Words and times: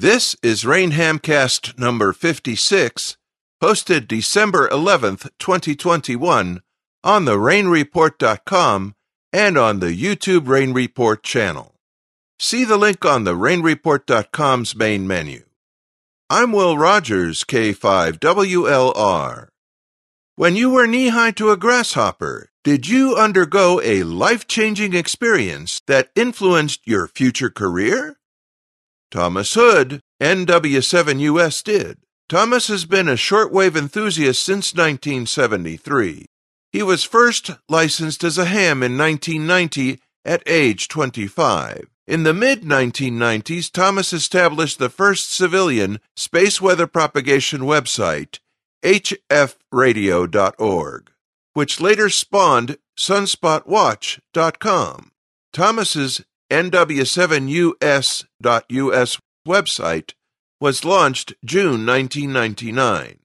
This 0.00 0.34
is 0.42 0.64
Rainhamcast 0.64 1.78
number 1.78 2.14
56, 2.14 3.18
posted 3.60 4.08
December 4.08 4.66
11th, 4.70 5.28
2021, 5.38 6.62
on 7.04 7.24
the 7.26 7.36
rainreport.com 7.36 8.94
and 9.30 9.58
on 9.58 9.80
the 9.80 9.94
YouTube 9.94 10.48
Rain 10.48 10.72
Report 10.72 11.22
channel. 11.22 11.74
See 12.38 12.64
the 12.64 12.78
link 12.78 13.04
on 13.04 13.24
the 13.24 13.34
rainreport.com's 13.34 14.74
main 14.74 15.06
menu. 15.06 15.44
I'm 16.30 16.52
Will 16.52 16.78
Rogers, 16.78 17.44
K5WLR. 17.44 19.48
When 20.34 20.56
you 20.56 20.70
were 20.70 20.86
knee 20.86 21.08
high 21.08 21.32
to 21.32 21.50
a 21.50 21.58
grasshopper, 21.58 22.48
did 22.64 22.88
you 22.88 23.16
undergo 23.16 23.82
a 23.84 24.04
life 24.04 24.48
changing 24.48 24.94
experience 24.94 25.82
that 25.86 26.08
influenced 26.16 26.86
your 26.86 27.06
future 27.06 27.50
career? 27.50 28.16
Tomas 29.10 29.54
Hood, 29.54 30.00
NW7US 30.22 31.64
did. 31.64 31.98
Tomas 32.28 32.68
has 32.68 32.84
been 32.84 33.08
a 33.08 33.14
shortwave 33.14 33.76
enthusiast 33.76 34.40
since 34.42 34.72
1973. 34.72 36.26
He 36.72 36.82
was 36.82 37.02
first 37.02 37.50
licensed 37.68 38.22
as 38.22 38.38
a 38.38 38.44
ham 38.44 38.84
in 38.84 38.96
1990 38.96 39.98
at 40.24 40.44
age 40.46 40.86
25. 40.88 41.88
In 42.06 42.22
the 42.22 42.32
mid 42.34 42.62
1990s, 42.62 43.72
Tomas 43.72 44.12
established 44.12 44.78
the 44.78 44.88
first 44.88 45.32
civilian 45.32 45.98
space 46.16 46.60
weather 46.60 46.86
propagation 46.86 47.62
website, 47.62 48.38
hfradio.org, 48.84 49.10
which 51.54 51.80
later 51.80 52.08
spawned 52.08 52.78
sunspotwatch.com. 52.98 55.10
Tomas's 55.52 56.24
NW7US.US 56.50 59.18
website 59.46 60.14
was 60.60 60.84
launched 60.84 61.32
June 61.44 61.86
1999. 61.86 63.20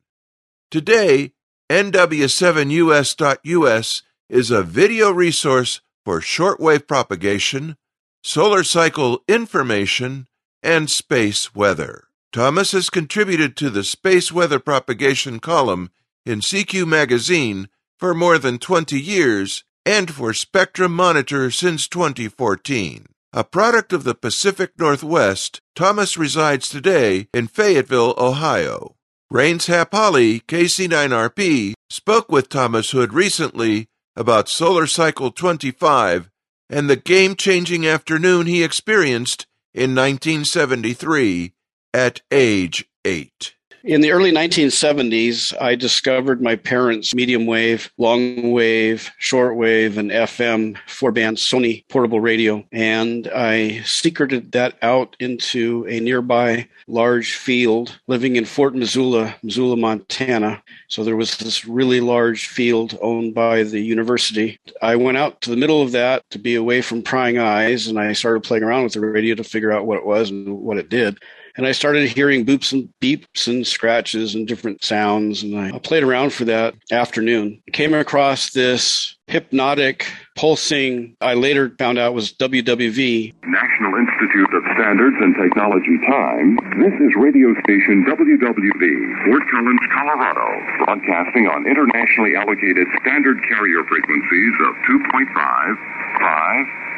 Today, 0.69 1.31
NW7US.US 1.69 4.03
is 4.29 4.51
a 4.51 4.61
video 4.61 5.09
resource 5.11 5.81
for 6.05 6.21
shortwave 6.21 6.87
propagation, 6.87 7.77
solar 8.23 8.63
cycle 8.63 9.23
information, 9.27 10.27
and 10.61 10.91
space 10.91 11.55
weather. 11.55 12.09
Tomas 12.31 12.73
has 12.73 12.91
contributed 12.91 13.57
to 13.57 13.71
the 13.71 13.83
space 13.83 14.31
weather 14.31 14.59
propagation 14.59 15.39
column 15.39 15.89
in 16.27 16.41
CQ 16.41 16.87
magazine 16.87 17.69
for 17.97 18.13
more 18.13 18.37
than 18.37 18.59
20 18.59 19.01
years 19.01 19.63
and 19.83 20.13
for 20.13 20.31
Spectrum 20.31 20.95
Monitor 20.95 21.49
since 21.49 21.87
2014. 21.87 23.07
A 23.37 23.43
product 23.43 23.91
of 23.91 24.05
the 24.05 24.15
Pacific 24.15 24.79
Northwest, 24.79 25.59
Tomas 25.75 26.15
resides 26.15 26.69
today 26.69 27.27
in 27.33 27.47
Fayetteville, 27.47 28.13
Ohio. 28.17 28.95
Rains 29.29 29.65
Hap 29.65 29.91
Holly, 29.91 30.39
KC9RP, 30.39 31.73
spoke 31.89 32.31
with 32.31 32.47
Tomas 32.47 32.91
Hood 32.91 33.11
recently 33.11 33.89
about 34.15 34.47
Solar 34.47 34.87
Cycle 34.87 35.31
25 35.31 36.31
and 36.69 36.89
the 36.89 36.95
game 36.95 37.35
changing 37.35 37.85
afternoon 37.85 38.45
he 38.45 38.63
experienced 38.63 39.47
in 39.73 39.93
1973 39.93 41.51
at 41.93 42.21
age 42.31 42.85
8. 43.03 43.54
In 43.85 44.01
the 44.01 44.09
early 44.09 44.31
1970s, 44.31 45.53
I 45.61 45.75
discovered 45.75 46.41
my 46.41 46.55
parents' 46.55 47.13
medium 47.13 47.45
wave, 47.45 47.91
long 47.99 48.51
wave, 48.51 49.11
short 49.19 49.57
wave, 49.57 49.99
and 49.99 50.09
FM 50.09 50.75
four 50.87 51.11
band 51.11 51.37
Sony 51.37 51.87
portable 51.87 52.19
radio. 52.19 52.65
And 52.71 53.27
I 53.27 53.83
secreted 53.85 54.53
that 54.53 54.79
out 54.81 55.15
into 55.19 55.85
a 55.87 55.99
nearby 55.99 56.67
large 56.87 57.35
field 57.35 57.99
living 58.07 58.37
in 58.37 58.45
Fort 58.45 58.73
Missoula, 58.73 59.35
Missoula, 59.43 59.77
Montana. 59.77 60.63
So 60.95 61.03
there 61.03 61.17
was 61.17 61.35
this 61.35 61.65
really 61.65 61.99
large 61.99 62.47
field 62.47 62.97
owned 63.01 63.33
by 63.33 63.63
the 63.63 63.81
university. 63.81 64.57
I 64.81 64.95
went 64.95 65.17
out 65.17 65.41
to 65.41 65.49
the 65.49 65.57
middle 65.57 65.81
of 65.81 65.91
that 65.91 66.23
to 66.29 66.39
be 66.39 66.55
away 66.55 66.81
from 66.81 67.01
prying 67.01 67.37
eyes 67.37 67.87
and 67.87 67.99
I 67.99 68.13
started 68.13 68.43
playing 68.43 68.63
around 68.63 68.83
with 68.83 68.93
the 68.93 69.01
radio 69.01 69.35
to 69.35 69.43
figure 69.43 69.73
out 69.73 69.85
what 69.85 69.97
it 69.97 70.05
was 70.05 70.29
and 70.29 70.61
what 70.61 70.77
it 70.77 70.87
did 70.87 71.19
and 71.57 71.65
I 71.65 71.71
started 71.71 72.09
hearing 72.09 72.45
boops 72.45 72.73
and 72.73 72.89
beeps 73.01 73.47
and 73.47 73.65
scratches 73.65 74.35
and 74.35 74.47
different 74.47 74.83
sounds. 74.83 75.41
And 75.41 75.57
I 75.57 75.77
played 75.79 76.03
around 76.03 76.33
for 76.33 76.45
that 76.45 76.75
afternoon. 76.91 77.61
Came 77.71 77.93
across 77.93 78.51
this 78.51 79.15
hypnotic 79.27 80.05
pulsing, 80.35 81.15
I 81.21 81.33
later 81.33 81.73
found 81.79 81.97
out 81.97 82.13
was 82.13 82.33
WWV. 82.33 83.33
National 83.43 83.95
Institute 83.95 84.53
of 84.53 84.64
Standards 84.85 85.17
and 85.17 85.33
Technology 85.33 85.97
time. 86.05 86.61
This 86.77 86.93
is 87.01 87.09
radio 87.17 87.49
station 87.65 88.05
WWV, 88.05 88.85
Fort 89.25 89.41
Collins, 89.49 89.81
Colorado, 89.89 90.45
broadcasting 90.85 91.49
on 91.49 91.65
internationally 91.65 92.37
allocated 92.37 92.85
standard 93.01 93.41
carrier 93.49 93.81
frequencies 93.89 94.53
of 94.61 94.77
2.5, 94.85 95.25
5, 95.25 95.73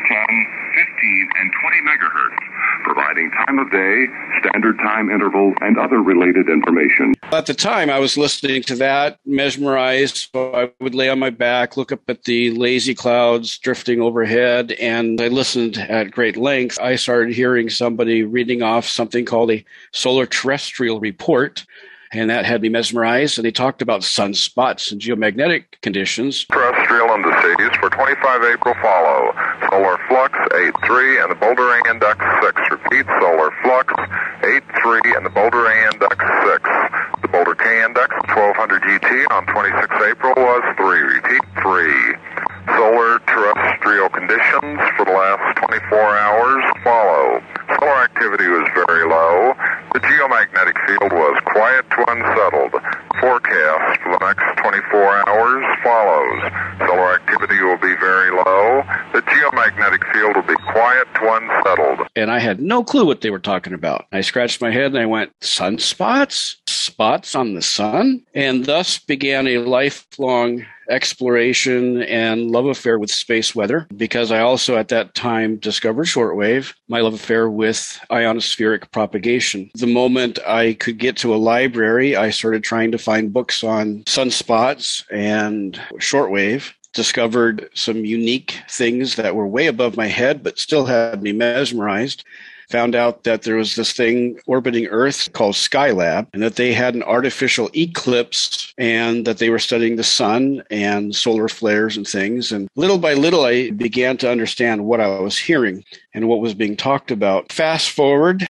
10, 0.04 0.28
15, 0.76 1.30
and 1.40 1.48
20 1.64 1.88
megahertz, 1.88 2.44
providing 2.84 3.32
time 3.48 3.58
of 3.58 3.72
day, 3.72 3.96
standard 4.44 4.76
time 4.84 5.08
interval, 5.08 5.56
and 5.64 5.80
other 5.80 6.04
related 6.04 6.52
information. 6.52 7.16
At 7.30 7.46
the 7.46 7.54
time, 7.54 7.90
I 7.90 8.00
was 8.00 8.18
listening 8.18 8.64
to 8.64 8.76
that, 8.78 9.20
mesmerized. 9.26 10.30
So 10.34 10.56
I 10.56 10.72
would 10.80 10.96
lay 10.96 11.10
on 11.10 11.20
my 11.20 11.30
back, 11.30 11.76
look 11.76 11.92
up 11.92 12.10
at 12.10 12.24
the 12.24 12.52
lazy 12.52 12.96
clouds 12.96 13.58
drifting 13.58 14.02
overhead, 14.02 14.72
and 14.72 15.20
I 15.20 15.28
listened 15.28 15.78
at 15.78 16.12
great 16.12 16.38
length. 16.38 16.80
I 16.80 16.96
started 16.96 17.36
hearing 17.36 17.70
somebody 17.70 18.24
reading 18.24 18.62
off 18.62 18.88
something 18.88 19.26
called 19.26 19.52
a 19.52 19.66
solar 19.92 20.26
terrestrial 20.26 21.02
report 21.02 21.66
and 22.12 22.30
that 22.30 22.46
had 22.46 22.62
me 22.62 22.70
mesmerized. 22.70 23.38
And 23.38 23.46
they 23.46 23.52
talked 23.52 23.82
about 23.82 24.02
sunspots 24.02 24.92
and 24.92 25.02
geomagnetic 25.02 25.66
conditions. 25.82 26.46
Terrestrial 26.46 27.10
indices 27.10 27.76
for 27.80 27.90
25 27.90 28.44
April 28.44 28.76
follow. 28.82 29.36
Solar 29.70 30.00
flux 30.08 30.34
8.3 30.56 31.24
and 31.24 31.32
the 31.32 31.36
Boulder 31.36 31.68
A 31.68 31.90
index 31.90 32.18
6. 32.42 32.62
Repeat, 32.72 33.06
solar 33.20 33.52
flux 33.64 33.94
8.3 34.42 35.18
and 35.18 35.26
the 35.26 35.30
Boulder 35.30 35.66
A 35.66 35.92
index 35.92 36.16
6. 36.16 36.88
The 37.22 37.28
Boulder 37.28 37.56
K 37.56 37.84
index 37.84 38.14
1200 38.32 38.82
GT 38.84 39.32
on 39.32 39.46
26 39.48 39.84
April 40.08 40.34
was 40.38 40.64
3. 40.78 41.00
Repeat, 41.02 41.44
3. 41.60 42.38
Solar 42.76 43.20
terrestrial 43.28 44.10
conditions 44.10 44.80
for 44.96 45.04
the 45.04 45.12
last 45.12 45.58
24 45.58 45.98
hours 45.98 46.64
follow. 46.84 47.42
Solar 47.80 48.00
activity 48.04 48.48
was 48.48 48.68
very 48.76 49.08
low. 49.08 49.56
The 49.94 50.00
geomagnetic 50.00 50.78
field 50.86 51.12
was 51.12 51.42
quiet 51.52 51.90
to 51.92 52.00
unsettled. 52.12 52.74
Forecast 53.20 54.02
for 54.04 54.12
the 54.14 54.22
next 54.22 54.46
24 54.62 55.30
hours 55.30 55.64
follows. 55.84 56.40
Solar 56.86 57.14
activity 57.16 57.60
will 57.64 57.80
be 57.80 57.96
very 58.00 58.32
low. 58.32 58.84
The 59.14 59.22
geomagnetic 59.24 60.04
field 60.14 60.36
will 60.36 60.48
be 60.48 60.60
quiet 60.72 61.08
to 61.16 61.34
unsettled. 61.34 62.08
And 62.16 62.30
I 62.30 62.40
had 62.40 62.60
no 62.78 62.84
clue 62.84 63.06
what 63.06 63.22
they 63.22 63.32
were 63.32 63.40
talking 63.40 63.74
about. 63.74 64.06
I 64.12 64.22
scratched 64.22 64.62
my 64.62 64.70
head 64.70 64.92
and 64.92 65.00
I 65.00 65.08
went, 65.08 65.32
sunspots? 65.40 66.58
Spots 66.68 67.34
on 67.34 67.56
the 67.56 67.62
sun? 67.62 68.24
And 68.36 68.66
thus 68.66 69.00
began 69.00 69.48
a 69.48 69.58
lifelong 69.58 70.64
exploration 70.88 72.04
and 72.04 72.52
love 72.52 72.68
affair 72.68 73.00
with 73.00 73.10
space 73.10 73.56
weather 73.56 73.88
because 73.98 74.32
I 74.32 74.42
also 74.42 74.78
at 74.78 74.90
that 74.90 75.16
time 75.16 75.58
discovered 75.58 76.06
shortwave, 76.06 76.76
my 76.88 77.02
love 77.02 77.16
affair 77.16 77.50
with 77.50 78.00
ionospheric 78.12 78.92
propagation. 78.92 79.72
The 79.74 79.88
moment 79.88 80.38
I 80.46 80.74
could 80.74 81.00
get 81.00 81.18
to 81.18 81.34
a 81.34 81.38
library, 81.38 82.16
I 82.16 82.30
started 82.30 82.64
trying 82.64 82.92
to 82.92 83.00
find 83.00 83.34
books 83.34 83.64
on 83.64 84.04
sunspots 84.04 85.04
and 85.12 85.82
shortwave 85.96 86.74
discovered 86.94 87.70
some 87.74 88.06
unique 88.06 88.60
things 88.70 89.16
that 89.16 89.36
were 89.36 89.48
way 89.48 89.66
above 89.68 89.98
my 89.98 90.08
head 90.08 90.42
but 90.44 90.58
still 90.58 90.86
had 90.86 91.22
me 91.22 91.32
mesmerized 91.32 92.24
found 92.70 92.96
out 92.96 93.24
that 93.24 93.44
there 93.44 93.56
was 93.56 93.76
this 93.76 93.94
thing 93.94 94.40
orbiting 94.46 94.88
Earth 94.88 95.32
called 95.34 95.56
Skylab, 95.56 96.28
and 96.34 96.44
that 96.44 96.56
they 96.56 96.74
had 96.74 96.96
an 96.96 97.04
artificial 97.04 97.70
eclipse 97.76 98.74
and 98.78 99.26
that 99.26 99.38
they 99.38 99.50
were 99.50 99.60
studying 99.60 99.96
the 99.96 100.04
sun 100.04 100.64
and 100.70 101.16
solar 101.16 101.48
flares 101.48 101.98
and 101.98 102.08
things. 102.08 102.52
And 102.52 102.68
little 102.76 102.98
by 102.98 103.14
little, 103.14 103.46
I 103.46 103.72
began 103.72 104.18
to 104.18 104.32
understand 104.32 104.86
what 104.86 105.02
I 105.02 105.08
was 105.20 105.38
hearing 105.38 105.84
and 106.14 106.28
what 106.28 106.42
was 106.42 106.54
being 106.54 106.76
talked 106.76 107.12
about. 107.12 107.52
Fast 107.52 107.90
forward. 107.90 108.46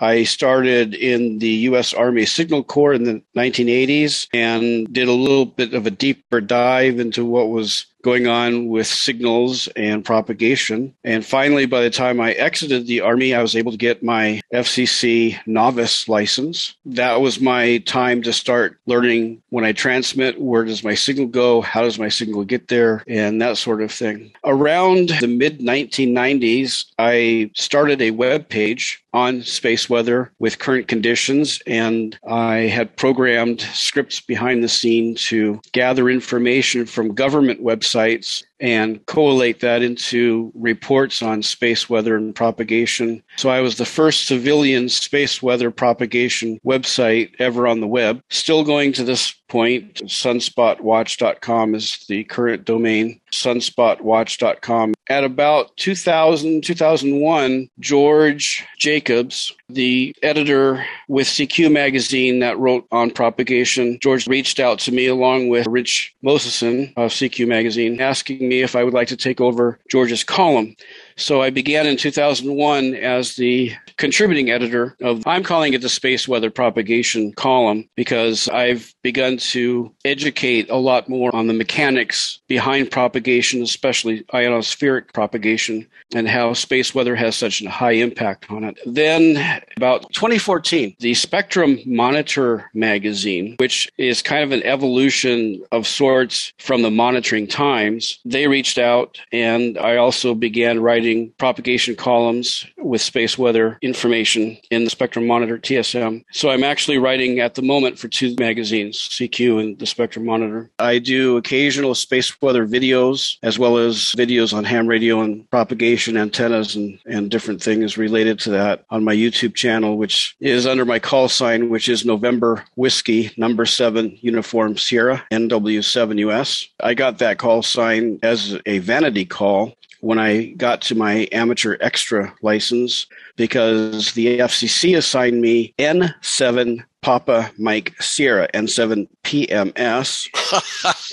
I 0.00 0.22
started 0.22 0.94
in 0.94 1.40
the 1.40 1.48
U.S. 1.48 1.92
Army 1.92 2.24
Signal 2.24 2.62
Corps 2.62 2.92
in 2.92 3.02
the 3.02 3.22
1980s 3.36 4.28
and 4.32 4.92
did 4.92 5.08
a 5.08 5.12
little 5.12 5.46
bit 5.46 5.74
of 5.74 5.86
a 5.86 5.90
deeper 5.90 6.40
dive 6.40 7.00
into 7.00 7.24
what 7.24 7.48
was 7.48 7.86
going 8.02 8.26
on 8.26 8.68
with 8.68 8.86
signals 8.86 9.68
and 9.68 10.04
propagation. 10.04 10.94
And 11.04 11.24
finally, 11.24 11.66
by 11.66 11.82
the 11.82 11.90
time 11.90 12.20
I 12.20 12.32
exited 12.32 12.86
the 12.86 13.00
Army, 13.00 13.34
I 13.34 13.42
was 13.42 13.56
able 13.56 13.72
to 13.72 13.78
get 13.78 14.02
my 14.02 14.40
FCC 14.52 15.38
novice 15.46 16.08
license. 16.08 16.74
That 16.84 17.20
was 17.20 17.40
my 17.40 17.78
time 17.78 18.22
to 18.22 18.32
start 18.32 18.78
learning 18.86 19.42
when 19.50 19.64
I 19.64 19.72
transmit, 19.72 20.40
where 20.40 20.64
does 20.64 20.84
my 20.84 20.94
signal 20.94 21.26
go? 21.26 21.60
How 21.60 21.82
does 21.82 21.98
my 21.98 22.08
signal 22.08 22.44
get 22.44 22.68
there? 22.68 23.02
And 23.08 23.40
that 23.42 23.58
sort 23.58 23.82
of 23.82 23.90
thing. 23.90 24.32
Around 24.44 25.10
the 25.20 25.26
mid 25.26 25.60
1990s, 25.60 26.86
I 26.98 27.50
started 27.54 28.00
a 28.00 28.12
web 28.12 28.48
page 28.48 29.02
on 29.14 29.42
space 29.42 29.88
weather 29.88 30.30
with 30.38 30.58
current 30.58 30.86
conditions, 30.86 31.62
and 31.66 32.18
I 32.28 32.56
had 32.56 32.96
programmed 32.96 33.62
scripts 33.62 34.20
behind 34.20 34.62
the 34.62 34.68
scene 34.68 35.14
to 35.16 35.60
gather 35.72 36.10
information 36.10 36.84
from 36.84 37.14
government 37.14 37.62
websites 37.62 37.87
sites 37.88 38.44
and 38.60 39.04
collate 39.06 39.60
that 39.60 39.82
into 39.82 40.52
reports 40.54 41.22
on 41.22 41.42
space 41.42 41.88
weather 41.88 42.16
and 42.16 42.34
propagation. 42.34 43.22
So 43.36 43.50
I 43.50 43.60
was 43.60 43.76
the 43.76 43.86
first 43.86 44.26
civilian 44.26 44.88
space 44.88 45.42
weather 45.42 45.70
propagation 45.70 46.60
website 46.64 47.32
ever 47.38 47.66
on 47.66 47.80
the 47.80 47.86
web. 47.86 48.22
Still 48.30 48.64
going 48.64 48.92
to 48.94 49.04
this 49.04 49.34
point, 49.48 49.94
sunspotwatch.com 50.04 51.74
is 51.74 52.04
the 52.08 52.24
current 52.24 52.64
domain, 52.64 53.20
sunspotwatch.com. 53.32 54.94
At 55.08 55.24
about 55.24 55.74
2000, 55.78 56.62
2001, 56.62 57.70
George 57.80 58.64
Jacobs, 58.78 59.54
the 59.70 60.14
editor 60.22 60.84
with 61.08 61.26
CQ 61.26 61.72
magazine 61.72 62.40
that 62.40 62.58
wrote 62.58 62.86
on 62.92 63.10
propagation, 63.10 63.98
George 64.00 64.26
reached 64.26 64.60
out 64.60 64.78
to 64.80 64.92
me 64.92 65.06
along 65.06 65.48
with 65.48 65.66
Rich 65.66 66.14
Moseson 66.22 66.92
of 66.96 67.10
CQ 67.10 67.48
magazine, 67.48 68.00
asking 68.00 68.47
me 68.48 68.62
if 68.62 68.74
I 68.76 68.84
would 68.84 68.94
like 68.94 69.08
to 69.08 69.16
take 69.16 69.40
over 69.40 69.78
George's 69.90 70.24
column. 70.24 70.76
So 71.18 71.42
I 71.42 71.50
began 71.50 71.86
in 71.86 71.96
2001 71.96 72.94
as 72.94 73.34
the 73.34 73.72
contributing 73.96 74.50
editor 74.50 74.96
of, 75.02 75.26
I'm 75.26 75.42
calling 75.42 75.74
it 75.74 75.82
the 75.82 75.88
Space 75.88 76.28
Weather 76.28 76.48
Propagation 76.48 77.32
column 77.32 77.88
because 77.96 78.48
I've 78.48 78.94
begun 79.02 79.36
to 79.38 79.92
educate 80.04 80.70
a 80.70 80.76
lot 80.76 81.08
more 81.08 81.34
on 81.34 81.48
the 81.48 81.54
mechanics 81.54 82.38
behind 82.46 82.92
propagation, 82.92 83.62
especially 83.62 84.22
ionospheric 84.32 85.12
propagation, 85.12 85.88
and 86.14 86.28
how 86.28 86.52
space 86.52 86.94
weather 86.94 87.16
has 87.16 87.34
such 87.34 87.62
a 87.62 87.68
high 87.68 87.92
impact 87.92 88.48
on 88.50 88.62
it. 88.62 88.78
Then, 88.86 89.62
about 89.76 90.12
2014, 90.12 90.94
the 91.00 91.14
Spectrum 91.14 91.80
Monitor 91.84 92.70
magazine, 92.74 93.56
which 93.58 93.90
is 93.98 94.22
kind 94.22 94.44
of 94.44 94.52
an 94.52 94.62
evolution 94.62 95.62
of 95.72 95.86
sorts 95.86 96.52
from 96.58 96.82
the 96.82 96.90
Monitoring 96.90 97.48
Times, 97.48 98.20
they 98.24 98.46
reached 98.46 98.78
out, 98.78 99.20
and 99.32 99.76
I 99.78 99.96
also 99.96 100.34
began 100.34 100.80
writing 100.80 101.07
propagation 101.38 101.96
columns 101.96 102.66
with 102.76 103.00
space 103.00 103.36
weather 103.36 103.78
information 103.82 104.56
in 104.70 104.84
the 104.84 104.90
Spectrum 104.90 105.26
Monitor 105.26 105.58
TSM. 105.58 106.24
So 106.32 106.50
I'm 106.50 106.64
actually 106.64 106.98
writing 106.98 107.40
at 107.40 107.54
the 107.54 107.62
moment 107.62 107.98
for 107.98 108.08
two 108.08 108.34
magazines, 108.38 108.96
CQ 108.98 109.60
and 109.60 109.78
the 109.78 109.86
Spectrum 109.86 110.24
Monitor. 110.24 110.70
I 110.78 110.98
do 110.98 111.36
occasional 111.36 111.94
space 111.94 112.40
weather 112.40 112.66
videos 112.66 113.36
as 113.42 113.58
well 113.58 113.78
as 113.78 114.12
videos 114.16 114.52
on 114.52 114.64
ham 114.64 114.86
radio 114.86 115.20
and 115.20 115.48
propagation 115.50 116.16
antennas 116.16 116.76
and, 116.76 116.98
and 117.06 117.30
different 117.30 117.62
things 117.62 117.98
related 117.98 118.38
to 118.40 118.50
that 118.50 118.84
on 118.90 119.04
my 119.04 119.14
YouTube 119.14 119.54
channel, 119.54 119.96
which 119.96 120.36
is 120.40 120.66
under 120.66 120.84
my 120.84 120.98
call 120.98 121.28
sign, 121.28 121.68
which 121.68 121.88
is 121.88 122.04
November 122.04 122.64
Whiskey 122.76 123.30
number 123.36 123.66
seven 123.66 124.16
Uniform 124.20 124.76
Sierra 124.76 125.24
NW7US. 125.30 126.68
I 126.80 126.94
got 126.94 127.18
that 127.18 127.38
call 127.38 127.62
sign 127.62 128.18
as 128.22 128.58
a 128.66 128.78
vanity 128.78 129.24
call 129.24 129.74
when 130.00 130.18
I 130.18 130.46
got 130.46 130.82
to 130.82 130.94
my 130.94 131.28
amateur 131.32 131.76
extra 131.80 132.34
license 132.42 133.06
because 133.38 134.12
the 134.12 134.40
FCC 134.40 134.98
assigned 134.98 135.40
me 135.40 135.72
N7 135.78 136.84
Papa 137.00 137.50
Mike 137.56 137.94
Sierra 138.02 138.48
N7 138.52 139.08
PMS. 139.22 140.28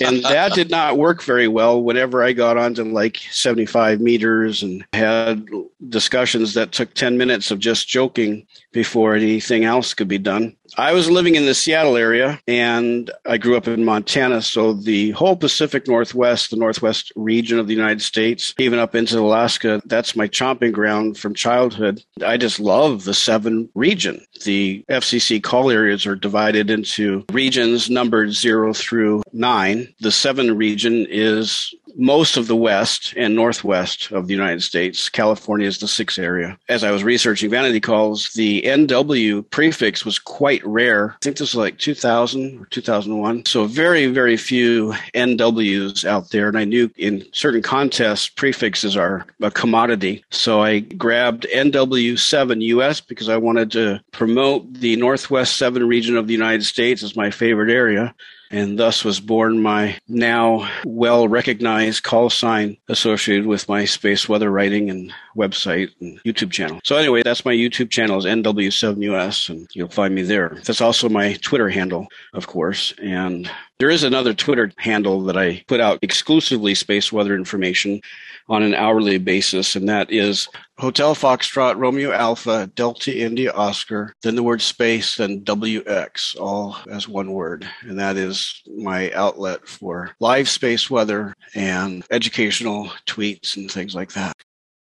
and 0.06 0.22
that 0.24 0.52
did 0.52 0.70
not 0.70 0.98
work 0.98 1.22
very 1.22 1.48
well 1.48 1.82
whenever 1.82 2.22
I 2.22 2.32
got 2.32 2.58
onto 2.58 2.82
like 2.84 3.18
75 3.30 4.00
meters 4.00 4.62
and 4.62 4.84
had 4.92 5.46
discussions 5.88 6.54
that 6.54 6.72
took 6.72 6.92
10 6.94 7.16
minutes 7.16 7.50
of 7.50 7.60
just 7.60 7.88
joking 7.88 8.46
before 8.72 9.14
anything 9.14 9.64
else 9.64 9.94
could 9.94 10.08
be 10.08 10.18
done. 10.18 10.56
I 10.76 10.92
was 10.92 11.08
living 11.08 11.36
in 11.36 11.46
the 11.46 11.54
Seattle 11.54 11.96
area 11.96 12.40
and 12.48 13.10
I 13.24 13.38
grew 13.38 13.56
up 13.56 13.68
in 13.68 13.84
Montana. 13.84 14.42
So 14.42 14.72
the 14.72 15.12
whole 15.12 15.36
Pacific 15.36 15.86
Northwest, 15.86 16.50
the 16.50 16.56
Northwest 16.56 17.12
region 17.14 17.58
of 17.58 17.68
the 17.68 17.74
United 17.74 18.02
States, 18.02 18.54
even 18.58 18.78
up 18.78 18.94
into 18.94 19.18
Alaska, 19.18 19.80
that's 19.86 20.16
my 20.16 20.26
chomping 20.26 20.72
ground 20.72 21.16
from 21.16 21.34
childhood. 21.34 22.02
I 22.24 22.36
just 22.36 22.58
love 22.58 23.04
the 23.04 23.14
seven 23.14 23.68
region. 23.74 24.24
The 24.44 24.84
FCC 24.88 25.42
call 25.42 25.70
areas 25.70 26.06
are 26.06 26.16
divided 26.16 26.70
into 26.70 27.24
regions 27.30 27.90
numbered 27.90 28.32
zero 28.32 28.72
through 28.72 29.22
nine. 29.32 29.94
The 30.00 30.12
seven 30.12 30.56
region 30.56 31.06
is 31.10 31.74
most 31.96 32.36
of 32.36 32.46
the 32.46 32.56
west 32.56 33.14
and 33.16 33.34
northwest 33.34 34.10
of 34.12 34.26
the 34.26 34.34
United 34.34 34.62
States. 34.62 35.08
California 35.08 35.66
is 35.66 35.78
the 35.78 35.88
sixth 35.88 36.18
area. 36.18 36.58
As 36.68 36.84
I 36.84 36.90
was 36.90 37.04
researching 37.04 37.50
vanity 37.50 37.80
calls, 37.80 38.30
the 38.34 38.62
NW 38.62 39.48
prefix 39.50 40.04
was 40.04 40.18
quite 40.18 40.64
rare. 40.64 41.12
I 41.12 41.16
think 41.22 41.36
this 41.36 41.54
was 41.54 41.56
like 41.56 41.78
2000 41.78 42.60
or 42.60 42.66
2001. 42.66 43.46
So 43.46 43.64
very, 43.64 44.06
very 44.06 44.36
few 44.36 44.94
NWs 45.14 46.04
out 46.04 46.30
there. 46.30 46.48
And 46.48 46.58
I 46.58 46.64
knew 46.64 46.90
in 46.96 47.24
certain 47.32 47.62
contests, 47.62 48.28
prefixes 48.28 48.96
are 48.96 49.26
a 49.40 49.50
commodity. 49.50 50.24
So 50.30 50.62
I 50.62 50.80
grabbed 50.80 51.46
NW7 51.54 52.62
US 52.62 53.00
because 53.00 53.28
I 53.28 53.36
wanted 53.36 53.70
to 53.72 54.02
promote 54.12 54.72
the 54.72 54.96
Northwest 54.96 55.56
7 55.56 55.86
region 55.86 56.16
of 56.16 56.26
the 56.26 56.32
United 56.34 56.64
States 56.64 57.02
as 57.02 57.16
my 57.16 57.30
favorite 57.30 57.70
area 57.70 58.14
and 58.50 58.78
thus 58.78 59.04
was 59.04 59.20
born 59.20 59.60
my 59.60 59.98
now 60.08 60.68
well 60.84 61.28
recognized 61.28 62.02
call 62.02 62.30
sign 62.30 62.76
associated 62.88 63.46
with 63.46 63.68
my 63.68 63.84
space 63.84 64.28
weather 64.28 64.50
writing 64.50 64.90
and 64.90 65.12
website 65.36 65.90
and 66.00 66.20
YouTube 66.24 66.50
channel. 66.50 66.80
So 66.84 66.96
anyway, 66.96 67.22
that's 67.22 67.44
my 67.44 67.52
YouTube 67.52 67.90
channel 67.90 68.18
is 68.18 68.24
NW7US 68.24 69.48
and 69.48 69.68
you'll 69.74 69.88
find 69.88 70.14
me 70.14 70.22
there. 70.22 70.58
That's 70.64 70.80
also 70.80 71.08
my 71.08 71.34
Twitter 71.34 71.68
handle, 71.68 72.06
of 72.32 72.46
course. 72.46 72.94
And 73.02 73.50
there 73.78 73.90
is 73.90 74.04
another 74.04 74.32
Twitter 74.32 74.70
handle 74.78 75.22
that 75.24 75.36
I 75.36 75.62
put 75.66 75.80
out 75.80 75.98
exclusively 76.02 76.74
space 76.74 77.12
weather 77.12 77.34
information 77.34 78.00
on 78.48 78.62
an 78.62 78.74
hourly 78.74 79.18
basis, 79.18 79.76
and 79.76 79.88
that 79.88 80.10
is 80.10 80.48
Hotel 80.78 81.14
Foxtrot 81.14 81.76
Romeo 81.76 82.12
Alpha 82.12 82.70
Delta 82.74 83.16
India 83.16 83.52
Oscar, 83.52 84.14
then 84.22 84.36
the 84.36 84.42
word 84.42 84.62
space, 84.62 85.16
then 85.16 85.42
WX, 85.42 86.38
all 86.40 86.76
as 86.90 87.08
one 87.08 87.32
word. 87.32 87.68
And 87.82 87.98
that 87.98 88.16
is 88.16 88.62
my 88.76 89.10
outlet 89.12 89.66
for 89.66 90.12
live 90.20 90.48
space 90.48 90.90
weather 90.90 91.34
and 91.54 92.04
educational 92.10 92.90
tweets 93.06 93.56
and 93.56 93.70
things 93.70 93.94
like 93.94 94.12
that. 94.12 94.32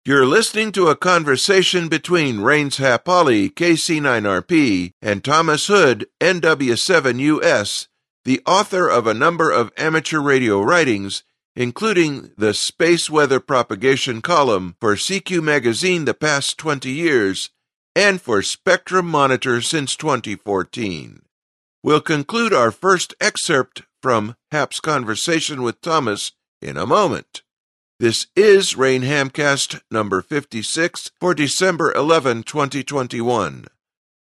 You're 0.04 0.26
listening 0.26 0.72
to 0.72 0.88
a 0.88 0.96
conversation 0.96 1.88
between 1.88 2.40
Rains 2.40 2.78
Hap 2.78 3.06
Holly, 3.06 3.48
KC9RP, 3.50 4.90
and 5.00 5.22
Tomas 5.22 5.68
Hood, 5.68 6.06
NW7US, 6.20 7.86
the 8.24 8.40
author 8.46 8.88
of 8.88 9.06
a 9.06 9.14
number 9.14 9.50
of 9.50 9.72
amateur 9.76 10.20
radio 10.20 10.62
writings 10.62 11.22
including 11.54 12.30
the 12.36 12.54
Space 12.54 13.10
Weather 13.10 13.40
Propagation 13.40 14.22
column 14.22 14.76
for 14.80 14.94
CQ 14.94 15.42
Magazine 15.42 16.04
the 16.04 16.14
past 16.14 16.58
20 16.58 16.90
years 16.90 17.50
and 17.94 18.20
for 18.20 18.40
Spectrum 18.42 19.06
Monitor 19.06 19.60
since 19.60 19.96
2014. 19.96 21.22
We'll 21.82 22.00
conclude 22.00 22.54
our 22.54 22.70
first 22.70 23.14
excerpt 23.20 23.82
from 24.00 24.36
Hap's 24.50 24.80
conversation 24.80 25.62
with 25.62 25.80
Tomas 25.82 26.32
in 26.62 26.76
a 26.76 26.86
moment. 26.86 27.42
This 28.00 28.28
is 28.34 28.76
Rain 28.76 29.02
Hamcast 29.02 29.80
number 29.90 30.22
56 30.22 31.10
for 31.20 31.34
December 31.34 31.92
11, 31.92 32.44
2021. 32.44 33.66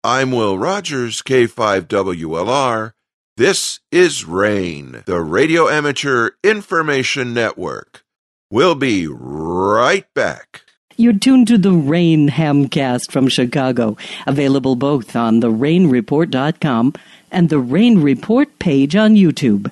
I'm 0.04 0.30
Will 0.30 0.56
Rogers, 0.56 1.20
K5WLR 1.22 2.92
this 3.38 3.78
is 3.92 4.24
RAIN, 4.24 5.04
the 5.06 5.20
Radio 5.20 5.68
Amateur 5.68 6.30
Information 6.42 7.32
Network. 7.32 8.02
We'll 8.50 8.74
be 8.74 9.06
right 9.06 10.12
back. 10.12 10.62
You're 10.96 11.12
tuned 11.12 11.46
to 11.46 11.56
the 11.56 11.70
Rain 11.70 12.30
Hamcast 12.30 13.12
from 13.12 13.28
Chicago, 13.28 13.96
available 14.26 14.74
both 14.74 15.14
on 15.14 15.38
the 15.38 15.52
therainreport.com 15.52 16.94
and 17.30 17.48
the 17.48 17.60
Rain 17.60 18.00
Report 18.02 18.58
page 18.58 18.96
on 18.96 19.14
YouTube. 19.14 19.70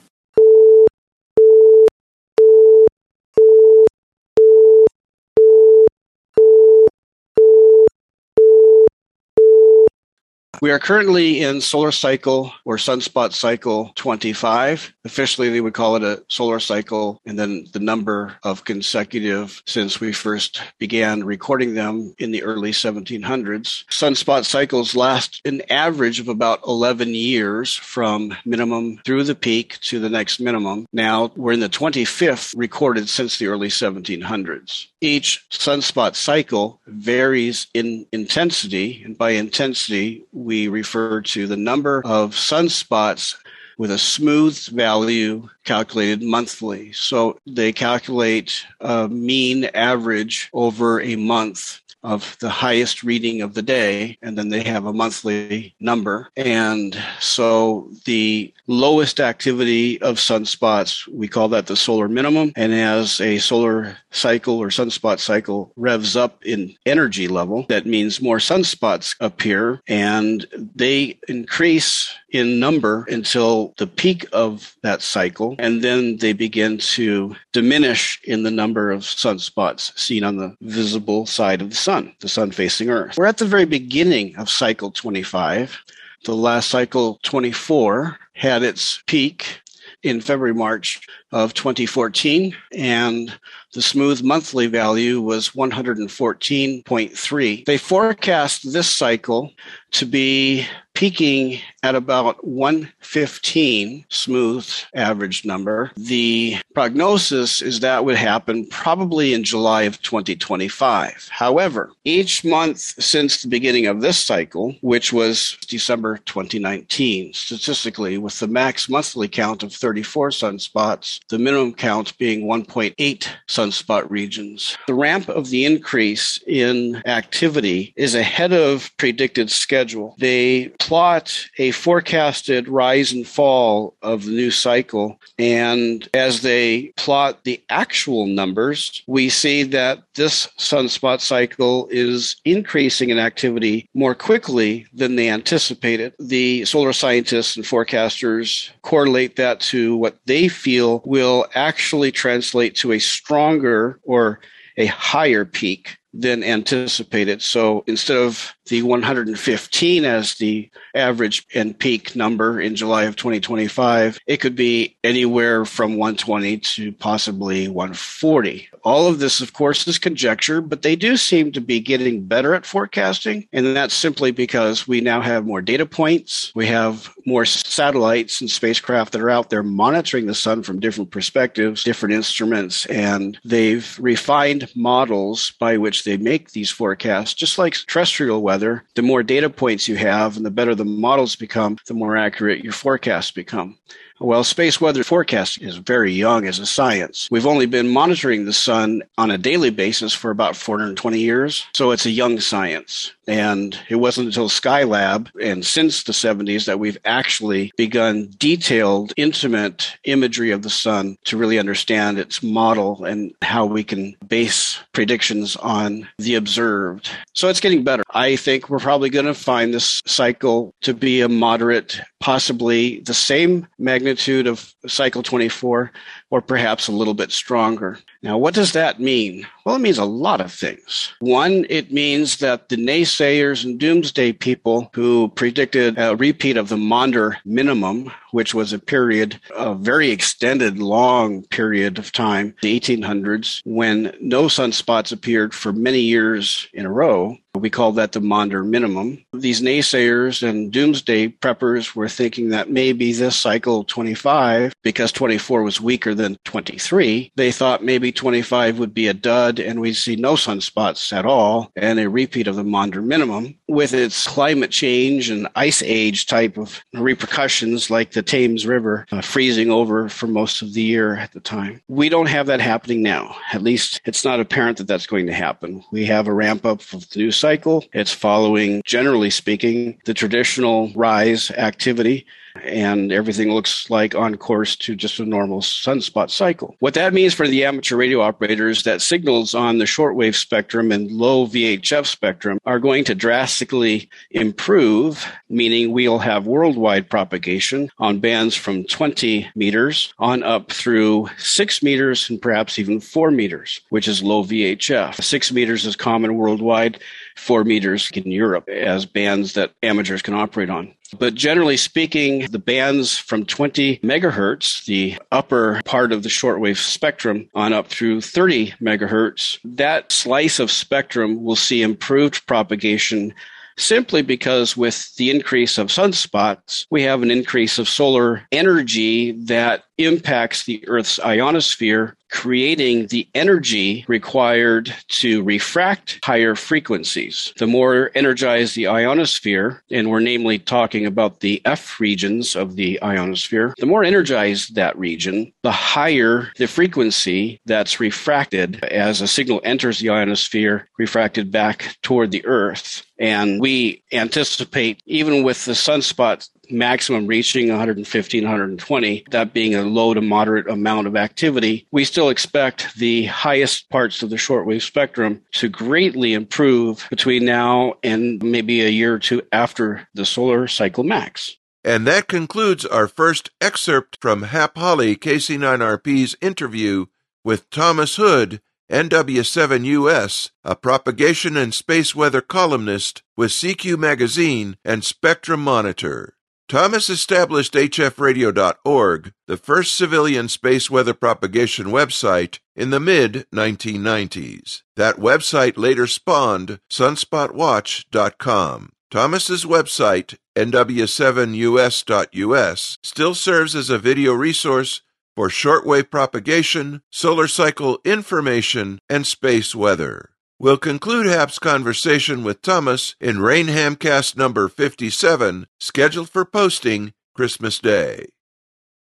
We 10.62 10.70
are 10.70 10.78
currently 10.78 11.42
in 11.42 11.60
solar 11.60 11.92
cycle 11.92 12.52
or 12.64 12.76
sunspot 12.76 13.32
cycle 13.32 13.92
25. 13.96 14.94
Officially, 15.04 15.50
they 15.50 15.60
would 15.60 15.74
call 15.74 15.96
it 15.96 16.02
a 16.02 16.24
solar 16.28 16.60
cycle, 16.60 17.20
and 17.26 17.38
then 17.38 17.66
the 17.72 17.78
number 17.78 18.36
of 18.42 18.64
consecutive 18.64 19.62
since 19.66 20.00
we 20.00 20.12
first 20.12 20.62
began 20.78 21.24
recording 21.24 21.74
them 21.74 22.14
in 22.18 22.30
the 22.30 22.42
early 22.42 22.72
1700s. 22.72 23.84
Sunspot 23.86 24.44
cycles 24.44 24.96
last 24.96 25.42
an 25.44 25.62
average 25.70 26.20
of 26.20 26.28
about 26.28 26.66
11 26.66 27.14
years 27.14 27.74
from 27.74 28.36
minimum 28.44 29.00
through 29.04 29.24
the 29.24 29.34
peak 29.34 29.78
to 29.80 30.00
the 30.00 30.10
next 30.10 30.40
minimum. 30.40 30.86
Now 30.92 31.32
we're 31.36 31.52
in 31.52 31.60
the 31.60 31.68
25th 31.68 32.54
recorded 32.56 33.08
since 33.08 33.38
the 33.38 33.48
early 33.48 33.68
1700s. 33.68 34.86
Each 35.00 35.44
sunspot 35.50 36.16
cycle 36.16 36.80
varies 36.86 37.66
in 37.74 38.06
intensity, 38.12 39.02
and 39.04 39.16
by 39.16 39.30
intensity, 39.30 40.24
we 40.46 40.68
refer 40.68 41.20
to 41.20 41.48
the 41.48 41.56
number 41.56 42.00
of 42.04 42.30
sunspots 42.30 43.34
with 43.78 43.90
a 43.90 43.98
smooth 43.98 44.56
value 44.68 45.48
calculated 45.64 46.22
monthly. 46.22 46.92
So 46.92 47.40
they 47.48 47.72
calculate 47.72 48.64
a 48.80 49.08
mean 49.08 49.64
average 49.74 50.48
over 50.52 51.00
a 51.00 51.16
month 51.16 51.80
of 52.06 52.36
the 52.40 52.48
highest 52.48 53.02
reading 53.02 53.42
of 53.42 53.54
the 53.54 53.62
day, 53.62 54.16
and 54.22 54.38
then 54.38 54.48
they 54.48 54.62
have 54.62 54.86
a 54.86 54.92
monthly 54.92 55.74
number. 55.80 56.28
And 56.36 56.96
so 57.20 57.90
the 58.04 58.54
lowest 58.68 59.20
activity 59.20 60.00
of 60.00 60.16
sunspots, 60.16 61.06
we 61.08 61.28
call 61.28 61.48
that 61.48 61.66
the 61.66 61.76
solar 61.76 62.08
minimum. 62.08 62.52
And 62.56 62.72
as 62.72 63.20
a 63.20 63.38
solar 63.38 63.96
cycle 64.10 64.58
or 64.58 64.68
sunspot 64.68 65.18
cycle 65.18 65.72
revs 65.76 66.16
up 66.16 66.44
in 66.44 66.74
energy 66.86 67.28
level, 67.28 67.66
that 67.68 67.86
means 67.86 68.22
more 68.22 68.38
sunspots 68.38 69.16
appear 69.20 69.82
and 69.88 70.46
they 70.74 71.18
increase 71.28 72.14
in 72.30 72.60
number 72.60 73.06
until 73.08 73.74
the 73.78 73.86
peak 73.86 74.26
of 74.32 74.76
that 74.82 75.00
cycle. 75.00 75.56
And 75.58 75.82
then 75.82 76.18
they 76.18 76.32
begin 76.32 76.78
to 76.78 77.34
diminish 77.52 78.20
in 78.24 78.42
the 78.42 78.50
number 78.50 78.90
of 78.90 79.02
sunspots 79.02 79.96
seen 79.98 80.22
on 80.22 80.36
the 80.36 80.56
visible 80.60 81.24
side 81.24 81.62
of 81.62 81.70
the 81.70 81.76
sun, 81.76 81.95
the 82.20 82.28
sun 82.28 82.50
facing 82.50 82.90
Earth. 82.90 83.16
We're 83.16 83.26
at 83.26 83.38
the 83.38 83.44
very 83.44 83.64
beginning 83.64 84.36
of 84.36 84.50
cycle 84.50 84.90
25. 84.90 85.78
The 86.24 86.34
last 86.34 86.70
cycle 86.70 87.20
24 87.22 88.18
had 88.34 88.62
its 88.62 89.02
peak 89.06 89.60
in 90.02 90.20
February, 90.20 90.54
March 90.54 91.00
of 91.32 91.54
2014, 91.54 92.54
and 92.74 93.34
the 93.72 93.82
smooth 93.82 94.22
monthly 94.22 94.66
value 94.66 95.20
was 95.20 95.50
114.3. 95.50 97.64
They 97.64 97.78
forecast 97.78 98.72
this 98.72 98.90
cycle 98.90 99.52
to 99.92 100.06
be 100.06 100.66
peaking 100.96 101.60
at 101.82 101.94
about 101.94 102.44
115 102.44 104.04
smooth 104.08 104.68
average 104.94 105.44
number. 105.44 105.92
The 105.96 106.56
prognosis 106.74 107.60
is 107.60 107.80
that 107.80 108.04
would 108.04 108.16
happen 108.16 108.66
probably 108.66 109.34
in 109.34 109.44
July 109.44 109.82
of 109.82 110.00
2025. 110.02 111.28
However, 111.30 111.92
each 112.04 112.44
month 112.44 112.80
since 112.80 113.42
the 113.42 113.48
beginning 113.48 113.86
of 113.86 114.00
this 114.00 114.18
cycle, 114.18 114.74
which 114.80 115.12
was 115.12 115.58
December 115.68 116.16
2019, 116.24 117.34
statistically, 117.34 118.16
with 118.16 118.40
the 118.40 118.48
max 118.48 118.88
monthly 118.88 119.28
count 119.28 119.62
of 119.62 119.74
34 119.74 120.30
sunspots, 120.30 121.20
the 121.28 121.38
minimum 121.38 121.74
count 121.74 122.16
being 122.18 122.46
1.8 122.46 123.28
sunspot 123.46 124.10
regions. 124.10 124.78
The 124.86 124.94
ramp 124.94 125.28
of 125.28 125.50
the 125.50 125.66
increase 125.66 126.42
in 126.46 127.02
activity 127.06 127.92
is 127.96 128.14
ahead 128.14 128.54
of 128.54 128.90
predicted 128.96 129.50
schedule. 129.50 130.16
They 130.18 130.72
plot 130.86 131.48
a 131.58 131.72
forecasted 131.72 132.68
rise 132.68 133.10
and 133.10 133.26
fall 133.26 133.96
of 134.02 134.24
the 134.24 134.30
new 134.30 134.52
cycle. 134.52 135.20
And 135.36 136.08
as 136.14 136.42
they 136.42 136.92
plot 136.96 137.42
the 137.42 137.60
actual 137.70 138.26
numbers, 138.26 139.02
we 139.08 139.28
see 139.28 139.64
that 139.64 140.04
this 140.14 140.46
sunspot 140.58 141.20
cycle 141.20 141.88
is 141.90 142.36
increasing 142.44 143.10
in 143.10 143.18
activity 143.18 143.88
more 143.94 144.14
quickly 144.14 144.86
than 144.94 145.16
they 145.16 145.28
anticipated. 145.28 146.14
The 146.20 146.64
solar 146.64 146.92
scientists 146.92 147.56
and 147.56 147.64
forecasters 147.64 148.70
correlate 148.82 149.34
that 149.36 149.58
to 149.72 149.96
what 149.96 150.16
they 150.26 150.46
feel 150.46 151.02
will 151.04 151.46
actually 151.56 152.12
translate 152.12 152.76
to 152.76 152.92
a 152.92 153.00
stronger 153.00 153.98
or 154.04 154.38
a 154.76 154.86
higher 154.86 155.44
peak 155.44 155.96
than 156.12 156.42
anticipated. 156.42 157.42
So 157.42 157.84
instead 157.86 158.16
of 158.16 158.54
the 158.66 158.82
115 158.82 160.04
as 160.04 160.34
the 160.34 160.70
average 160.94 161.46
and 161.54 161.78
peak 161.78 162.16
number 162.16 162.60
in 162.60 162.74
July 162.74 163.04
of 163.04 163.16
2025, 163.16 164.18
it 164.26 164.38
could 164.38 164.56
be 164.56 164.96
anywhere 165.04 165.64
from 165.64 165.96
120 165.96 166.58
to 166.58 166.92
possibly 166.92 167.68
140. 167.68 168.68
All 168.82 169.08
of 169.08 169.18
this, 169.18 169.40
of 169.40 169.52
course, 169.52 169.86
is 169.86 169.98
conjecture, 169.98 170.60
but 170.60 170.82
they 170.82 170.96
do 170.96 171.16
seem 171.16 171.52
to 171.52 171.60
be 171.60 171.80
getting 171.80 172.24
better 172.24 172.54
at 172.54 172.66
forecasting. 172.66 173.46
And 173.52 173.76
that's 173.76 173.94
simply 173.94 174.30
because 174.30 174.88
we 174.88 175.00
now 175.00 175.20
have 175.20 175.46
more 175.46 175.62
data 175.62 175.86
points. 175.86 176.52
We 176.54 176.66
have 176.66 177.12
more 177.26 177.44
satellites 177.44 178.40
and 178.40 178.50
spacecraft 178.50 179.12
that 179.12 179.20
are 179.20 179.30
out 179.30 179.50
there 179.50 179.62
monitoring 179.62 180.26
the 180.26 180.34
sun 180.34 180.62
from 180.62 180.80
different 180.80 181.10
perspectives, 181.10 181.84
different 181.84 182.14
instruments, 182.14 182.86
and 182.86 183.38
they've 183.44 183.96
refined 184.00 184.70
models 184.74 185.52
by 185.58 185.76
which 185.76 186.04
they 186.06 186.16
make 186.16 186.52
these 186.52 186.70
forecasts, 186.70 187.34
just 187.34 187.58
like 187.58 187.74
terrestrial 187.86 188.40
weather. 188.40 188.84
The 188.94 189.02
more 189.02 189.22
data 189.22 189.50
points 189.50 189.86
you 189.86 189.96
have 189.96 190.38
and 190.38 190.46
the 190.46 190.50
better 190.50 190.74
the 190.74 190.86
models 190.86 191.36
become, 191.36 191.76
the 191.86 191.94
more 191.94 192.16
accurate 192.16 192.64
your 192.64 192.72
forecasts 192.72 193.30
become. 193.30 193.76
Well, 194.18 194.44
space 194.44 194.80
weather 194.80 195.04
forecasting 195.04 195.68
is 195.68 195.76
very 195.76 196.12
young 196.12 196.46
as 196.46 196.58
a 196.58 196.66
science. 196.66 197.28
We've 197.30 197.46
only 197.46 197.66
been 197.66 197.88
monitoring 197.88 198.44
the 198.44 198.52
sun 198.52 199.02
on 199.18 199.30
a 199.30 199.36
daily 199.36 199.70
basis 199.70 200.14
for 200.14 200.30
about 200.30 200.56
420 200.56 201.18
years, 201.18 201.66
so 201.74 201.90
it's 201.90 202.06
a 202.06 202.10
young 202.10 202.40
science. 202.40 203.12
And 203.28 203.78
it 203.88 203.96
wasn't 203.96 204.28
until 204.28 204.48
Skylab 204.48 205.28
and 205.42 205.66
since 205.66 206.04
the 206.04 206.12
70s 206.12 206.64
that 206.66 206.78
we've 206.78 206.98
actually 207.04 207.72
begun 207.76 208.30
detailed, 208.38 209.12
intimate 209.16 209.98
imagery 210.04 210.52
of 210.52 210.62
the 210.62 210.70
sun 210.70 211.18
to 211.24 211.36
really 211.36 211.58
understand 211.58 212.18
its 212.18 212.42
model 212.42 213.04
and 213.04 213.34
how 213.42 213.66
we 213.66 213.82
can 213.82 214.14
base 214.28 214.78
predictions 214.92 215.56
on 215.56 216.08
the 216.18 216.36
observed. 216.36 217.10
So 217.34 217.48
it's 217.48 217.60
getting 217.60 217.82
better. 217.82 218.04
I 218.10 218.36
think 218.36 218.70
we're 218.70 218.78
probably 218.78 219.10
going 219.10 219.26
to 219.26 219.34
find 219.34 219.74
this 219.74 220.00
cycle 220.06 220.72
to 220.82 220.94
be 220.94 221.20
a 221.20 221.28
moderate, 221.28 222.00
possibly 222.20 223.00
the 223.00 223.14
same 223.14 223.66
magnitude 223.78 224.05
of 224.46 224.72
cycle 224.86 225.22
24 225.22 225.92
or 226.30 226.40
perhaps 226.40 226.88
a 226.88 226.92
little 226.92 227.14
bit 227.14 227.32
stronger. 227.32 227.98
Now, 228.22 228.38
what 228.38 228.54
does 228.54 228.72
that 228.72 229.00
mean? 229.00 229.46
Well, 229.64 229.76
it 229.76 229.80
means 229.80 229.98
a 229.98 230.04
lot 230.04 230.40
of 230.40 230.52
things. 230.52 231.12
One, 231.20 231.66
it 231.68 231.92
means 231.92 232.38
that 232.38 232.68
the 232.68 232.76
naysayers 232.76 233.64
and 233.64 233.78
doomsday 233.78 234.32
people 234.32 234.90
who 234.92 235.28
predicted 235.28 235.98
a 235.98 236.16
repeat 236.16 236.56
of 236.56 236.68
the 236.68 236.76
Maunder 236.76 237.36
minimum, 237.44 238.12
which 238.30 238.54
was 238.54 238.72
a 238.72 238.78
period, 238.78 239.40
a 239.56 239.74
very 239.74 240.10
extended, 240.10 240.78
long 240.78 241.42
period 241.44 241.98
of 241.98 242.12
time, 242.12 242.54
the 242.62 242.78
1800s, 242.78 243.60
when 243.64 244.12
no 244.20 244.44
sunspots 244.44 245.12
appeared 245.12 245.54
for 245.54 245.72
many 245.72 246.00
years 246.00 246.68
in 246.72 246.86
a 246.86 246.92
row, 246.92 247.36
we 247.54 247.70
call 247.70 247.92
that 247.92 248.12
the 248.12 248.20
Maunder 248.20 248.62
minimum. 248.64 249.24
These 249.32 249.62
naysayers 249.62 250.46
and 250.46 250.70
doomsday 250.70 251.28
preppers 251.28 251.94
were 251.94 252.08
thinking 252.08 252.50
that 252.50 252.70
maybe 252.70 253.12
this 253.12 253.36
cycle 253.36 253.84
25, 253.84 254.74
because 254.82 255.12
24 255.12 255.62
was 255.62 255.80
weaker 255.80 256.14
than 256.16 256.36
23, 256.44 257.32
they 257.36 257.52
thought 257.52 257.84
maybe 257.84 258.10
25 258.10 258.78
would 258.78 258.94
be 258.94 259.08
a 259.08 259.14
dud 259.14 259.60
and 259.60 259.80
we'd 259.80 259.94
see 259.94 260.16
no 260.16 260.34
sunspots 260.34 261.12
at 261.12 261.26
all 261.26 261.70
and 261.76 262.00
a 262.00 262.08
repeat 262.08 262.48
of 262.48 262.56
the 262.56 262.64
Maunder 262.64 263.02
minimum. 263.02 263.56
With 263.68 263.92
its 263.92 264.26
climate 264.26 264.70
change 264.70 265.30
and 265.30 265.48
ice 265.54 265.82
age 265.82 266.26
type 266.26 266.56
of 266.56 266.82
repercussions, 266.94 267.90
like 267.90 268.12
the 268.12 268.22
Thames 268.22 268.66
River 268.66 269.06
uh, 269.12 269.20
freezing 269.20 269.70
over 269.70 270.08
for 270.08 270.26
most 270.26 270.62
of 270.62 270.74
the 270.74 270.82
year 270.82 271.16
at 271.16 271.32
the 271.32 271.40
time. 271.40 271.82
We 271.88 272.08
don't 272.08 272.26
have 272.26 272.46
that 272.46 272.60
happening 272.60 273.02
now. 273.02 273.36
At 273.52 273.62
least 273.62 274.00
it's 274.04 274.24
not 274.24 274.40
apparent 274.40 274.78
that 274.78 274.86
that's 274.86 275.06
going 275.06 275.26
to 275.26 275.32
happen. 275.32 275.84
We 275.92 276.06
have 276.06 276.26
a 276.26 276.32
ramp 276.32 276.64
up 276.64 276.80
of 276.92 277.08
the 277.10 277.18
new 277.18 277.30
cycle. 277.30 277.84
It's 277.92 278.12
following, 278.12 278.82
generally 278.84 279.30
speaking, 279.30 280.00
the 280.04 280.14
traditional 280.14 280.90
rise 280.94 281.50
activity 281.52 282.26
and 282.64 283.12
everything 283.12 283.50
looks 283.50 283.90
like 283.90 284.14
on 284.14 284.36
course 284.36 284.76
to 284.76 284.94
just 284.94 285.20
a 285.20 285.24
normal 285.24 285.60
sunspot 285.60 286.30
cycle. 286.30 286.76
What 286.80 286.94
that 286.94 287.14
means 287.14 287.34
for 287.34 287.46
the 287.48 287.64
amateur 287.64 287.96
radio 287.96 288.20
operators 288.20 288.82
that 288.84 289.02
signals 289.02 289.54
on 289.54 289.78
the 289.78 289.84
shortwave 289.84 290.34
spectrum 290.34 290.92
and 290.92 291.10
low 291.10 291.46
VHF 291.46 292.06
spectrum 292.06 292.58
are 292.64 292.78
going 292.78 293.04
to 293.04 293.14
drastically 293.14 294.08
improve, 294.30 295.26
meaning 295.48 295.92
we'll 295.92 296.18
have 296.18 296.46
worldwide 296.46 297.08
propagation 297.08 297.90
on 297.98 298.20
bands 298.20 298.54
from 298.54 298.84
20 298.84 299.48
meters 299.54 300.12
on 300.18 300.42
up 300.42 300.72
through 300.72 301.28
6 301.38 301.82
meters 301.82 302.28
and 302.30 302.40
perhaps 302.40 302.78
even 302.78 303.00
4 303.00 303.30
meters, 303.30 303.80
which 303.90 304.08
is 304.08 304.22
low 304.22 304.44
VHF. 304.44 305.22
6 305.22 305.52
meters 305.52 305.86
is 305.86 305.96
common 305.96 306.36
worldwide. 306.36 307.00
Four 307.36 307.64
meters 307.64 308.10
in 308.14 308.30
Europe 308.30 308.68
as 308.68 309.06
bands 309.06 309.52
that 309.54 309.72
amateurs 309.82 310.22
can 310.22 310.34
operate 310.34 310.70
on. 310.70 310.92
But 311.18 311.34
generally 311.34 311.76
speaking, 311.76 312.46
the 312.50 312.58
bands 312.58 313.16
from 313.16 313.44
20 313.44 313.98
megahertz, 313.98 314.84
the 314.86 315.18
upper 315.30 315.80
part 315.84 316.12
of 316.12 316.22
the 316.22 316.28
shortwave 316.28 316.78
spectrum, 316.78 317.48
on 317.54 317.72
up 317.72 317.86
through 317.86 318.22
30 318.22 318.72
megahertz, 318.82 319.58
that 319.64 320.10
slice 320.10 320.58
of 320.58 320.70
spectrum 320.70 321.44
will 321.44 321.56
see 321.56 321.82
improved 321.82 322.46
propagation 322.46 323.32
simply 323.78 324.22
because 324.22 324.76
with 324.76 325.14
the 325.16 325.30
increase 325.30 325.78
of 325.78 325.88
sunspots, 325.88 326.86
we 326.90 327.02
have 327.02 327.22
an 327.22 327.30
increase 327.30 327.78
of 327.78 327.88
solar 327.88 328.46
energy 328.50 329.32
that 329.32 329.84
impacts 329.98 330.64
the 330.64 330.86
Earth's 330.88 331.18
ionosphere, 331.20 332.16
creating 332.30 333.06
the 333.06 333.26
energy 333.34 334.04
required 334.08 334.94
to 335.08 335.42
refract 335.42 336.18
higher 336.24 336.54
frequencies. 336.54 337.52
The 337.56 337.66
more 337.66 338.10
energized 338.14 338.74
the 338.74 338.88
ionosphere, 338.88 339.82
and 339.90 340.10
we're 340.10 340.20
namely 340.20 340.58
talking 340.58 341.06
about 341.06 341.40
the 341.40 341.62
F 341.64 342.00
regions 342.00 342.56
of 342.56 342.76
the 342.76 343.00
ionosphere, 343.02 343.74
the 343.78 343.86
more 343.86 344.04
energized 344.04 344.74
that 344.74 344.98
region, 344.98 345.52
the 345.62 345.72
higher 345.72 346.50
the 346.56 346.66
frequency 346.66 347.60
that's 347.64 348.00
refracted 348.00 348.84
as 348.84 349.20
a 349.20 349.28
signal 349.28 349.60
enters 349.64 350.00
the 350.00 350.10
ionosphere, 350.10 350.88
refracted 350.98 351.50
back 351.50 351.96
toward 352.02 352.32
the 352.32 352.44
Earth. 352.44 353.04
And 353.18 353.60
we 353.60 354.02
anticipate, 354.12 355.00
even 355.06 355.42
with 355.42 355.64
the 355.64 355.72
sunspot 355.72 356.48
maximum 356.70 357.26
reaching 357.26 357.68
115, 357.68 358.42
120, 358.42 359.24
that 359.30 359.52
being 359.52 359.74
a 359.74 359.82
low 359.82 360.14
to 360.14 360.20
moderate 360.20 360.68
amount 360.68 361.06
of 361.06 361.16
activity, 361.16 361.86
we 361.90 362.04
still 362.04 362.28
expect 362.28 362.94
the 362.96 363.26
highest 363.26 363.88
parts 363.90 364.22
of 364.22 364.30
the 364.30 364.36
shortwave 364.36 364.82
spectrum 364.82 365.42
to 365.52 365.68
greatly 365.68 366.34
improve 366.34 367.06
between 367.10 367.44
now 367.44 367.94
and 368.02 368.42
maybe 368.42 368.82
a 368.82 368.88
year 368.88 369.14
or 369.14 369.18
two 369.18 369.42
after 369.52 370.08
the 370.14 370.26
solar 370.26 370.66
cycle 370.66 371.04
max. 371.04 371.56
And 371.84 372.04
that 372.06 372.26
concludes 372.26 372.84
our 372.84 373.06
first 373.06 373.50
excerpt 373.60 374.18
from 374.20 374.42
Hap 374.42 374.76
Holly 374.76 375.14
KC9RP's 375.14 376.36
interview 376.40 377.06
with 377.44 377.70
Tomas 377.70 378.16
Hood, 378.16 378.60
NW7US, 378.90 380.50
a 380.64 380.74
propagation 380.74 381.56
and 381.56 381.72
space 381.72 382.14
weather 382.14 382.40
columnist 382.40 383.22
with 383.36 383.50
CQ 383.50 383.98
Magazine 383.98 384.76
and 384.84 385.04
Spectrum 385.04 385.62
Monitor. 385.62 386.34
Tomas 386.68 387.08
established 387.08 387.74
HFRadio.org, 387.74 389.32
the 389.46 389.56
first 389.56 389.94
civilian 389.94 390.48
space 390.48 390.90
weather 390.90 391.14
propagation 391.14 391.86
website, 391.86 392.58
in 392.74 392.90
the 392.90 392.98
mid 392.98 393.46
1990s. 393.54 394.82
That 394.96 395.14
website 395.16 395.78
later 395.78 396.08
spawned 396.08 396.80
sunspotwatch.com. 396.90 398.90
Tomas's 399.12 399.64
website, 399.64 400.36
nw7us.us, 400.56 402.98
still 403.04 403.34
serves 403.36 403.76
as 403.76 403.88
a 403.88 403.98
video 403.98 404.32
resource 404.32 405.02
for 405.36 405.48
shortwave 405.48 406.10
propagation, 406.10 407.02
solar 407.12 407.46
cycle 407.46 408.00
information, 408.04 408.98
and 409.08 409.24
space 409.24 409.72
weather. 409.72 410.30
We'll 410.58 410.78
conclude 410.78 411.26
Hap's 411.26 411.58
conversation 411.58 412.42
with 412.42 412.62
Tomas 412.62 413.14
in 413.20 413.36
Rainhamcast 413.36 414.38
number 414.38 414.68
57, 414.68 415.66
scheduled 415.78 416.30
for 416.30 416.46
posting 416.46 417.12
Christmas 417.34 417.78
Day. 417.78 418.28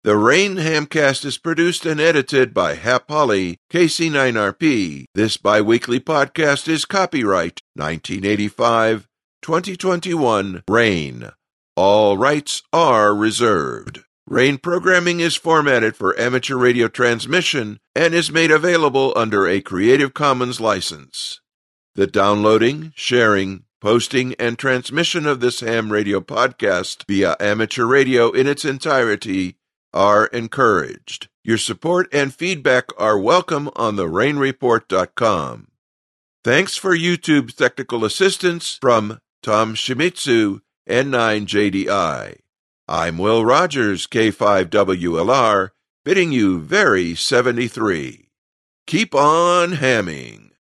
The 0.05 0.17
Rain 0.17 0.57
Hamcast 0.57 1.23
is 1.27 1.37
produced 1.37 1.85
and 1.85 2.01
edited 2.01 2.55
by 2.55 2.77
Hap 2.77 3.11
Holly, 3.11 3.59
KC9RP. 3.71 5.05
This 5.15 5.37
biweekly 5.37 6.01
podcast 6.01 6.67
is 6.67 6.87
copyright 6.87 7.61
1985 7.75 9.07
2021 9.43 10.63
Rain. 10.67 11.31
All 11.77 12.17
rights 12.17 12.63
are 12.73 13.15
reserved. 13.15 14.01
Rain 14.27 14.57
programming 14.57 15.21
is 15.21 15.37
formatted 15.37 15.97
for 15.97 16.19
amateur 16.19 16.57
radio 16.57 16.89
transmission 16.89 17.79
and 17.95 18.15
is 18.15 18.33
made 18.33 18.51
available 18.51 19.13
under 19.15 19.47
a 19.47 19.61
Creative 19.61 20.15
Commons 20.15 20.63
license. 20.63 21.43
The 21.95 22.07
downloading, 22.07 22.95
sharing, 22.97 23.65
posting, 23.83 24.35
and 24.39 24.59
transmission 24.59 25.27
of 25.27 25.41
this 25.41 25.61
ham 25.61 25.93
radio 25.93 26.21
podcast 26.21 27.05
via 27.07 27.37
amateur 27.39 27.85
radio 27.85 28.31
in 28.31 28.47
its 28.47 28.65
entirety 28.65 29.59
are 29.93 30.25
encouraged. 30.29 31.29
Your 31.43 31.59
support 31.59 32.09
and 32.11 32.35
feedback 32.35 32.87
are 32.97 33.19
welcome 33.19 33.69
on 33.77 33.97
the 33.97 34.07
rainreport.com. 34.07 35.69
Thanks 36.43 36.79
for 36.79 36.97
YouTube's 36.97 37.55
technical 37.55 38.07
assistance 38.07 38.79
from 38.81 39.19
Tom 39.43 39.75
Shimizu, 39.75 40.63
N9JDI. 40.89 42.39
I'm 42.87 43.17
Will 43.17 43.47
Rogers, 43.47 44.07
K5WLR, 44.07 45.71
bidding 46.05 46.33
you 46.33 46.61
very 46.61 47.15
73. 47.15 48.29
Keep 48.87 49.15
on 49.15 49.73
hamming. 49.73 50.44